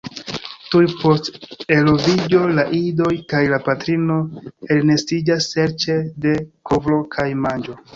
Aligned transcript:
Tuj 0.75 0.79
post 1.01 1.29
eloviĝo 1.75 2.41
la 2.61 2.65
idoj 2.79 3.13
kaj 3.35 3.45
la 3.55 3.63
patrino 3.71 4.19
elnestiĝas 4.79 5.55
serĉe 5.57 6.03
de 6.27 6.39
kovro 6.73 7.03
kaj 7.17 7.33
manĝo. 7.49 7.83